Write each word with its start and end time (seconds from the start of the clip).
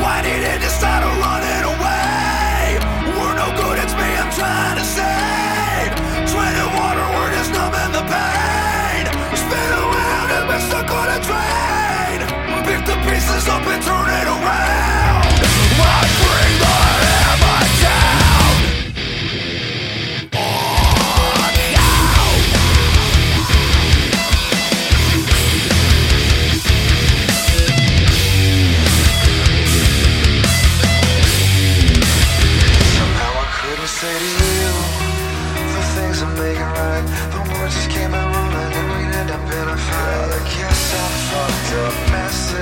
Why 0.00 0.22
did 0.22 0.42
it 0.42 0.60
just 0.60 0.78
start 0.78 1.02
running? 1.02 1.47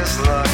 is 0.06 0.20
love. 0.20 0.45